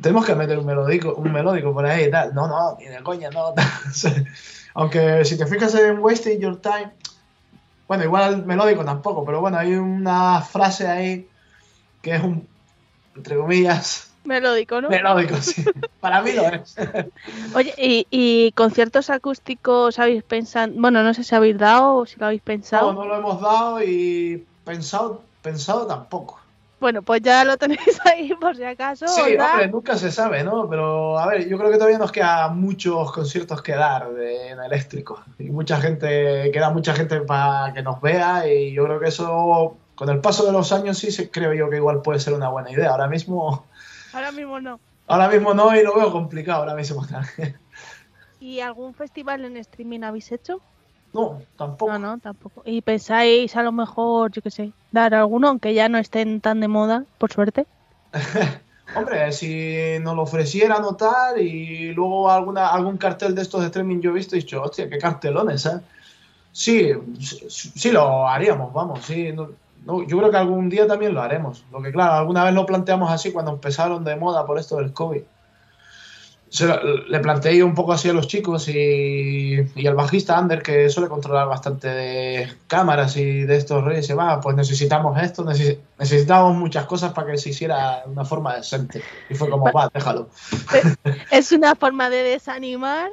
[0.00, 2.32] Tenemos que meter un melódico, un melódico por ahí y tal.
[2.32, 3.54] No, no, ni de coña, no.
[4.74, 6.92] Aunque si te fijas en Wasting Your Time,
[7.88, 11.28] bueno, igual melódico tampoco, pero bueno, hay una frase ahí
[12.02, 12.46] que es un,
[13.16, 14.88] entre comillas, Melódico, ¿no?
[14.88, 15.64] Melódico, sí.
[16.00, 16.76] Para mí lo es.
[17.54, 20.72] Oye, ¿y, y conciertos acústicos habéis pensado?
[20.76, 22.92] Bueno, no sé si habéis dado o si lo habéis pensado.
[22.92, 26.40] No, no lo hemos dado y pensado, pensado tampoco.
[26.78, 29.06] Bueno, pues ya lo tenéis ahí por si acaso.
[29.08, 29.52] Sí, ¿verdad?
[29.52, 30.68] hombre, nunca se sabe, ¿no?
[30.68, 34.60] Pero a ver, yo creo que todavía nos queda muchos conciertos que dar de, en
[34.60, 35.22] eléctrico.
[35.38, 39.78] Y mucha gente, queda mucha gente para que nos vea y yo creo que eso,
[39.94, 42.50] con el paso de los años, sí se- creo yo que igual puede ser una
[42.50, 42.90] buena idea.
[42.90, 43.64] Ahora mismo,
[44.16, 44.80] Ahora mismo no.
[45.06, 47.04] ahora mismo no y lo veo complicado ahora mismo.
[48.38, 50.62] ¿Y algún festival en streaming habéis hecho?
[51.12, 51.92] No, tampoco.
[51.92, 52.62] No, no, tampoco.
[52.64, 56.60] ¿Y pensáis a lo mejor, yo qué sé, dar alguno, aunque ya no estén tan
[56.60, 57.66] de moda, por suerte?
[58.94, 63.66] Hombre, si nos lo ofrecieran o tal, y luego alguna, algún cartel de estos de
[63.66, 65.80] streaming yo he visto y he dicho, hostia, qué cartelones, ¿eh?
[66.52, 69.32] Sí, sí, sí lo haríamos, vamos, sí.
[69.32, 69.50] no-
[69.86, 71.64] no, yo creo que algún día también lo haremos.
[71.72, 74.92] Lo que, claro, alguna vez lo planteamos así cuando empezaron de moda por esto del
[74.92, 75.22] COVID.
[76.48, 80.38] Se lo- le planteé yo un poco así a los chicos y, y al bajista
[80.38, 85.20] Ander, que suele controlar bastante de cámaras y de estos reyes, dice, va, pues necesitamos
[85.20, 89.02] esto, necesi- necesitamos muchas cosas para que se hiciera de una forma decente.
[89.28, 90.28] Y fue como, va, déjalo.
[91.32, 93.10] Es una forma de desanimar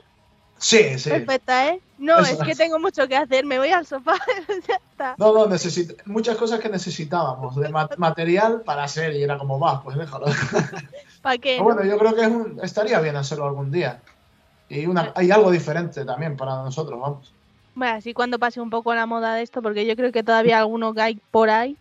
[0.64, 1.10] Sí, sí.
[1.10, 1.80] Perfecta, ¿eh?
[1.98, 4.14] No, Eso es que tengo mucho que hacer, me voy al sofá.
[4.68, 5.16] ya está.
[5.18, 9.60] No, no, necesit- muchas cosas que necesitábamos de ma- material para hacer y era como,
[9.60, 10.26] va, pues déjalo.
[11.22, 11.56] ¿Para qué?
[11.58, 14.02] Pero bueno, yo creo que es un- estaría bien hacerlo algún día.
[14.70, 17.34] Y una, hay algo diferente también para nosotros, vamos.
[17.76, 20.60] Bueno, así cuando pase un poco la moda de esto, porque yo creo que todavía
[20.60, 21.76] alguno que hay por ahí.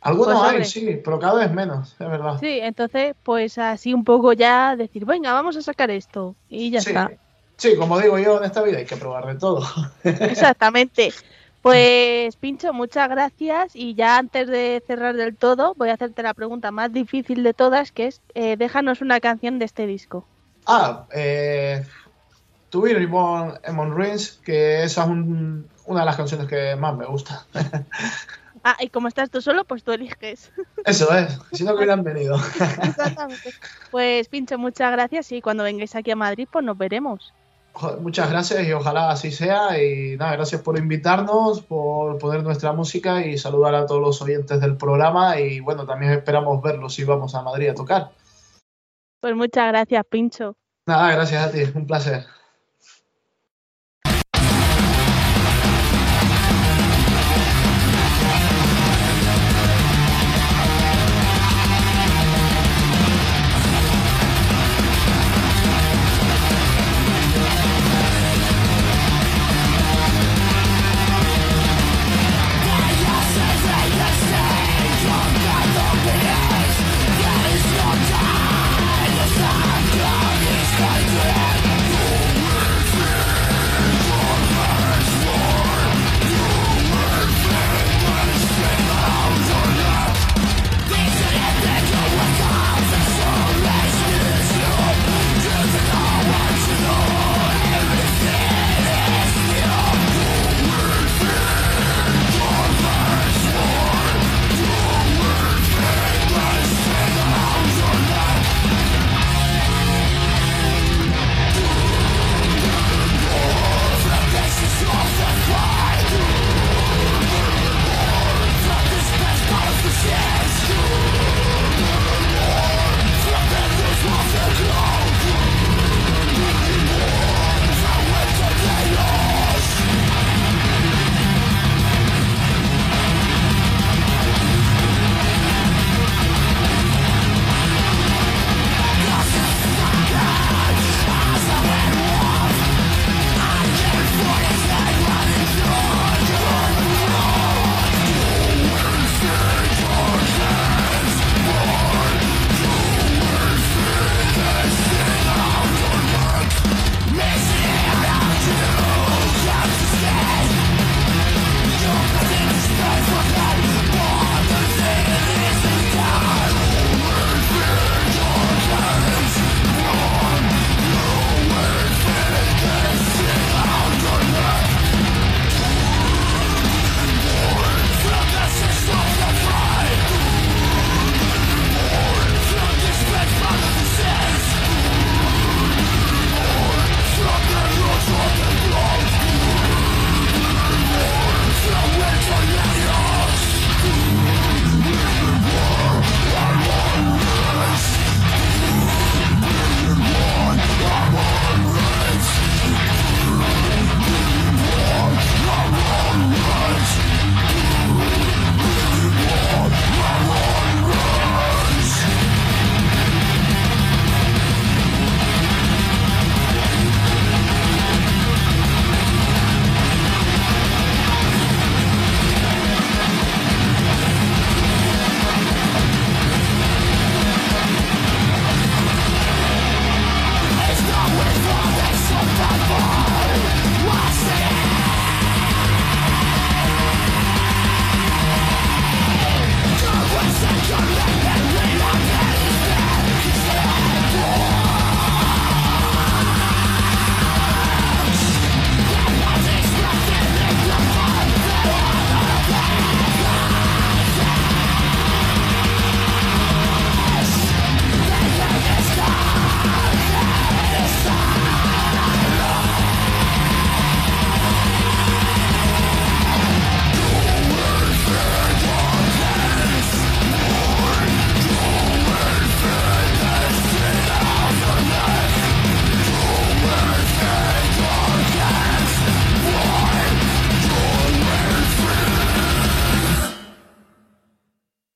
[0.00, 2.38] Algunos Pues, hay, sí, pero cada vez menos, es verdad.
[2.40, 6.34] Sí, entonces, pues así un poco ya decir, venga, vamos a sacar esto.
[6.48, 6.90] Y ya Sí.
[6.90, 7.10] está.
[7.58, 9.64] Sí, como digo yo, en esta vida hay que probar de todo.
[10.04, 11.12] Exactamente.
[11.62, 13.74] Pues, Pincho, muchas gracias.
[13.74, 17.54] Y ya antes de cerrar del todo, voy a hacerte la pregunta más difícil de
[17.54, 20.26] todas, que es, eh, déjanos una canción de este disco.
[20.66, 21.84] Ah, eh,
[22.70, 26.96] To Be Reborn Emon Rings, que esa es un- una de las canciones que más
[26.96, 27.46] me gusta.
[28.64, 30.50] Ah, y como estás tú solo, pues tú eliges.
[30.84, 32.36] Eso es, si no que hubieran venido.
[32.36, 33.54] Exactamente.
[33.90, 35.30] Pues, Pincho, muchas gracias.
[35.30, 37.32] Y cuando vengáis aquí a Madrid, pues nos veremos.
[38.00, 39.82] Muchas gracias y ojalá así sea.
[39.82, 44.60] Y nada, gracias por invitarnos, por poner nuestra música y saludar a todos los oyentes
[44.60, 45.38] del programa.
[45.40, 48.10] Y bueno, también esperamos verlos si vamos a Madrid a tocar.
[49.20, 50.56] Pues muchas gracias, Pincho.
[50.86, 52.24] Nada, gracias a ti, un placer.